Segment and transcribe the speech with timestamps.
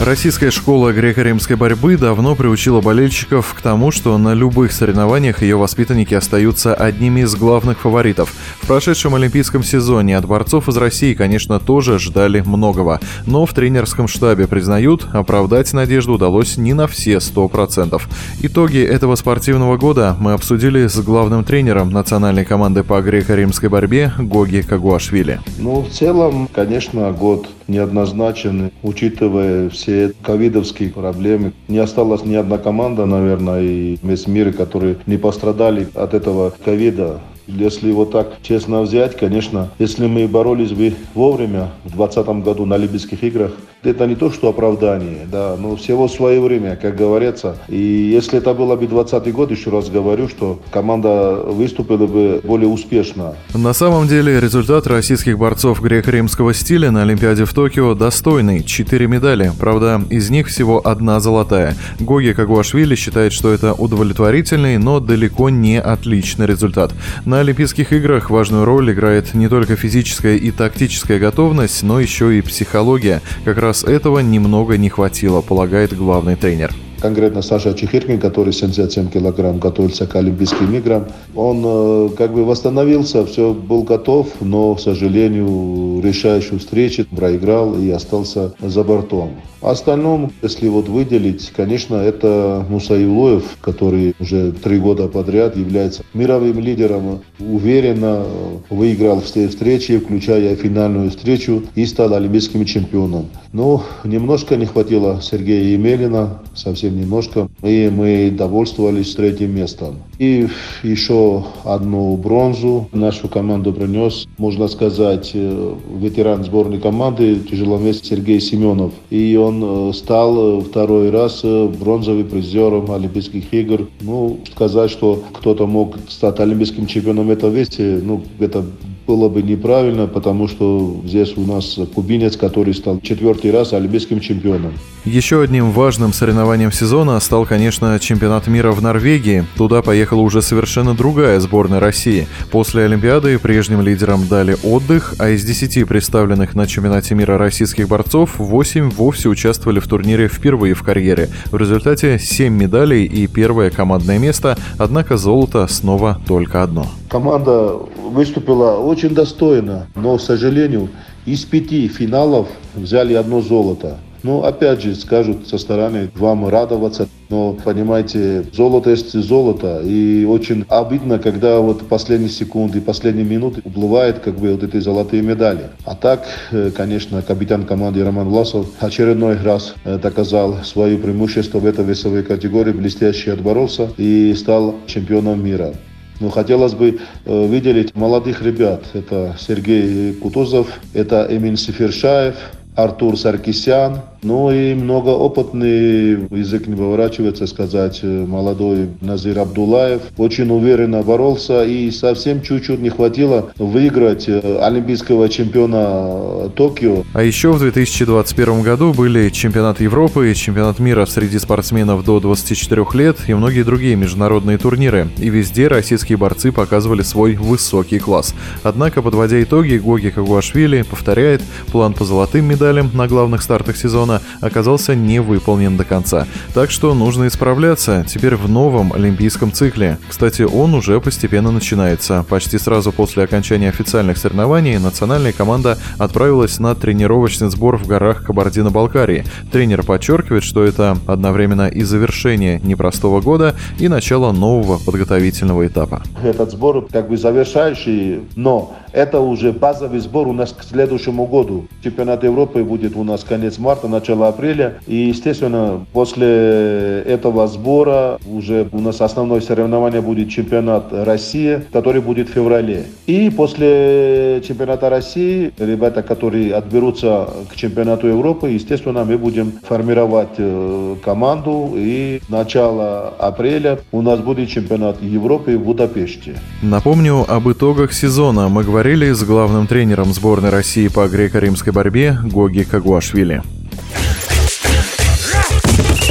[0.00, 6.14] Российская школа греко-римской борьбы давно приучила болельщиков к тому, что на любых соревнованиях ее воспитанники
[6.14, 8.34] остаются одними из главных фаворитов.
[8.60, 13.00] В прошедшем олимпийском сезоне от борцов из России, конечно, тоже ждали многого.
[13.24, 18.02] Но в тренерском штабе признают, оправдать надежду удалось не на все 100%.
[18.42, 24.62] Итоги этого спортивного года мы обсудили с главным тренером национальной команды по греко-римской борьбе Гоги
[24.62, 25.40] Кагуашвили.
[25.58, 31.52] Ну, в целом, конечно, год неоднозначен, учитывая все все ковидовские проблемы.
[31.68, 37.20] Не осталась ни одна команда, наверное, и весь мир, которые не пострадали от этого ковида.
[37.46, 42.76] Если его так честно взять, конечно, если мы боролись бы вовремя в 2020 году на
[42.76, 43.52] Олимпийских играх,
[43.86, 47.56] это не то, что оправдание, да, но всего свое время, как говорится.
[47.68, 52.68] И если это было бы 20 год, еще раз говорю, что команда выступила бы более
[52.68, 53.34] успешно.
[53.54, 58.62] На самом деле результат российских борцов греко-римского стиля на Олимпиаде в Токио достойный.
[58.62, 61.76] Четыре медали, правда, из них всего одна золотая.
[62.00, 66.92] Гоги Кагуашвили считает, что это удовлетворительный, но далеко не отличный результат.
[67.24, 72.42] На Олимпийских играх важную роль играет не только физическая и тактическая готовность, но еще и
[72.42, 73.22] психология.
[73.44, 76.72] Как раз этого немного не хватило, полагает главный тренер
[77.04, 81.04] конкретно Саша Чехиркин, который 77 килограмм готовился к Олимпийским играм,
[81.36, 87.90] он э, как бы восстановился, все был готов, но, к сожалению, решающую встречу проиграл и
[87.90, 89.32] остался за бортом.
[89.64, 96.60] Остальном, если вот выделить, конечно, это Муса Илоев, который уже три года подряд является мировым
[96.60, 98.24] лидером, уверенно
[98.68, 103.30] выиграл все встречи, включая финальную встречу, и стал олимпийским чемпионом.
[103.54, 109.96] Но немножко не хватило Сергея Емелина, совсем немножко, и мы довольствовались третьим местом.
[110.18, 110.48] И
[110.82, 118.92] еще одну бронзу нашу команду принес, можно сказать, э, ветеран сборной команды, тяжеловес Сергей Семенов.
[119.10, 123.88] И он э, стал второй раз э, бронзовым призером Олимпийских игр.
[124.00, 128.64] Ну, сказать, что кто-то мог стать олимпийским чемпионом в этом весе, ну, это
[129.06, 134.72] было бы неправильно, потому что здесь у нас кубинец, который стал четвертый раз олимпийским чемпионом.
[135.04, 139.44] Еще одним важным соревнованием сезона стал, конечно, чемпионат мира в Норвегии.
[139.56, 142.26] Туда поехала уже совершенно другая сборная России.
[142.50, 148.38] После Олимпиады прежним лидерам дали отдых, а из 10 представленных на чемпионате мира российских борцов
[148.38, 151.28] 8 вовсе участвовали в турнире впервые в карьере.
[151.50, 156.86] В результате 7 медалей и первое командное место, однако золото снова только одно.
[157.14, 157.78] Команда
[158.10, 160.88] выступила очень достойно, но, к сожалению,
[161.26, 163.98] из пяти финалов взяли одно золото.
[164.24, 170.64] Ну, опять же, скажут со стороны, вам радоваться, но, понимаете, золото есть золото, и очень
[170.68, 175.68] обидно, когда вот последние секунды, последние минуты уплывает как бы вот эти золотые медали.
[175.84, 181.66] А так, э, конечно, капитан команды Роман Власов очередной раз э, доказал свое преимущество в
[181.66, 185.74] этой весовой категории, блестяще отборолся и стал чемпионом мира.
[186.20, 188.84] Но хотелось бы э, выделить молодых ребят.
[188.92, 192.36] Это Сергей Кутузов, это Эмин Сифершаев,
[192.76, 200.00] Артур Саркисян, ну и многоопытный, язык не поворачивается сказать, э, молодой Назир Абдулаев.
[200.16, 207.04] Очень уверенно боролся и совсем чуть-чуть не хватило выиграть э, олимпийского чемпиона Токио.
[207.12, 212.86] А еще в 2021 году были чемпионат Европы и чемпионат мира среди спортсменов до 24
[212.94, 215.08] лет и многие другие международные турниры.
[215.18, 218.34] И везде российские борцы показывали свой высокий класс.
[218.62, 224.94] Однако, подводя итоги, Гоги Кагуашвили повторяет, план по золотым медалям на главных стартах сезона оказался
[224.94, 226.26] не выполнен до конца.
[226.54, 229.98] Так что нужно исправляться теперь в новом олимпийском цикле.
[230.08, 232.24] Кстати, он уже постепенно начинается.
[232.28, 239.24] Почти сразу после окончания официальных соревнований национальная команда отправилась на тренировочный сбор в горах Кабардино-Балкарии.
[239.52, 246.02] Тренер подчеркивает, что это одновременно и завершение непростого года, и начало нового подготовительного этапа.
[246.22, 251.66] Этот сбор как бы завершающий, но это уже базовый сбор у нас к следующему году.
[251.82, 254.74] Чемпионат Европы будет у нас конец марта, начало апреля.
[254.86, 262.28] И, естественно, после этого сбора уже у нас основное соревнование будет чемпионат России, который будет
[262.28, 262.86] в феврале.
[263.06, 270.96] И после чемпионата России ребята, которые отберутся к чемпионату Европы, естественно, мы будем формировать э,
[271.04, 271.72] команду.
[271.74, 276.36] И начало апреля у нас будет чемпионат Европы в Будапеште.
[276.62, 278.48] Напомню об итогах сезона.
[278.48, 283.42] Мы говорим говорили с главным тренером сборной России по греко-римской борьбе Гоги Кагуашвили.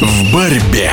[0.01, 0.89] В борьбе.